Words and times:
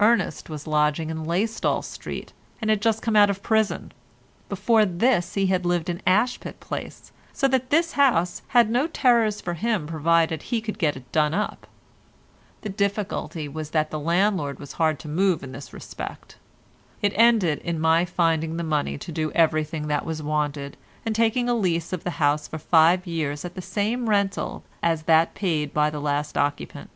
Ernest 0.00 0.48
was 0.48 0.66
lodging 0.66 1.10
in 1.10 1.26
Laystall 1.26 1.82
Street 1.84 2.32
and 2.62 2.70
had 2.70 2.80
just 2.80 3.02
come 3.02 3.14
out 3.14 3.28
of 3.28 3.42
prison; 3.42 3.92
before 4.48 4.86
this 4.86 5.34
he 5.34 5.48
had 5.48 5.66
lived 5.66 5.90
in 5.90 6.00
Ashpit 6.06 6.60
Place 6.60 7.12
so 7.34 7.46
that 7.48 7.68
this 7.68 7.92
house 7.92 8.40
had 8.56 8.70
no 8.70 8.86
terrors 8.86 9.42
for 9.42 9.52
him 9.52 9.86
provided 9.86 10.44
he 10.44 10.62
could 10.62 10.78
get 10.78 10.96
it 10.96 11.12
done 11.12 11.34
up. 11.34 11.66
The 12.62 12.70
difficulty 12.70 13.48
was 13.48 13.68
that 13.72 13.90
the 13.90 14.00
landlord 14.00 14.58
was 14.58 14.72
hard 14.80 14.98
to 15.00 15.08
move 15.08 15.42
in 15.42 15.52
this 15.52 15.74
respect. 15.74 16.38
It 17.02 17.12
ended 17.14 17.58
in 17.58 17.78
my 17.78 18.06
finding 18.06 18.56
the 18.56 18.64
money 18.64 18.96
to 18.96 19.12
do 19.12 19.30
everything 19.32 19.88
that 19.88 20.06
was 20.06 20.22
wanted, 20.22 20.78
and 21.04 21.14
taking 21.14 21.50
a 21.50 21.54
lease 21.54 21.92
of 21.92 22.02
the 22.02 22.12
house 22.16 22.48
for 22.48 22.56
five 22.56 23.06
years 23.06 23.44
at 23.44 23.54
the 23.54 23.60
same 23.60 24.08
rental 24.08 24.64
as 24.82 25.02
that 25.02 25.34
paid 25.34 25.74
by 25.74 25.90
the 25.90 26.00
last 26.00 26.38
occupant. 26.38 26.88